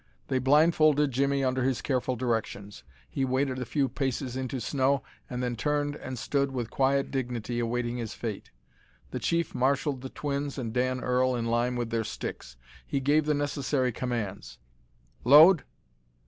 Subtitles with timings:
[0.29, 2.83] They blindfolded Jimmie under his careful directions.
[3.07, 7.59] He waded a few paces into snow, and then turned and stood with quiet dignity,
[7.59, 8.49] awaiting his fate.
[9.11, 12.57] The chief marshalled the twins and Dan Earl in line with their sticks.
[12.83, 14.57] He gave the necessary commands:
[15.23, 15.65] "Load!